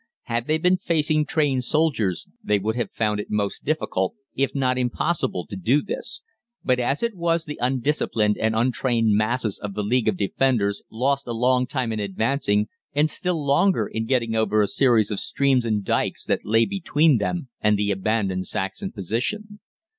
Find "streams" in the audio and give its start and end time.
15.19-15.65